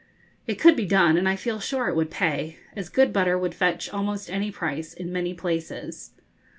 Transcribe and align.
It 0.47 0.55
could 0.59 0.75
be 0.75 0.87
done, 0.87 1.15
and 1.15 1.29
I 1.29 1.35
feel 1.35 1.59
sure 1.59 1.87
it 1.87 1.95
would 1.95 2.09
pay, 2.09 2.57
as 2.75 2.89
good 2.89 3.13
butter 3.13 3.37
would 3.37 3.53
fetch 3.53 3.87
almost 3.91 4.31
any 4.31 4.49
price 4.51 4.95
in 4.95 5.13
many 5.13 5.35
places. 5.35 6.09